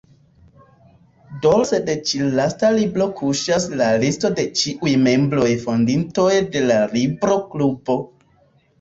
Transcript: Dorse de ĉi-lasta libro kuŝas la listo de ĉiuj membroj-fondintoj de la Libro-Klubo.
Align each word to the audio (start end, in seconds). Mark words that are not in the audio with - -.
Dorse 1.45 1.79
de 1.89 1.95
ĉi-lasta 2.13 2.73
libro 2.79 3.07
kuŝas 3.21 3.69
la 3.83 3.91
listo 4.07 4.33
de 4.43 4.49
ĉiuj 4.65 4.97
membroj-fondintoj 5.07 6.31
de 6.59 6.69
la 6.69 6.83
Libro-Klubo. 6.99 8.05